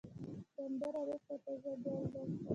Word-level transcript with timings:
سندره 0.55 1.01
روح 1.07 1.21
ته 1.27 1.35
تازه 1.43 1.73
ګل 1.83 2.03
دی 2.11 2.23